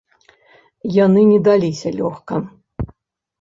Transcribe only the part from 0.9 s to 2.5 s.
Яны не даліся лёгка.